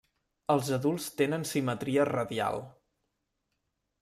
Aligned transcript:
Els 0.53 0.71
adults 0.77 1.05
tenen 1.19 1.45
simetria 1.49 2.09
radial. 2.13 2.61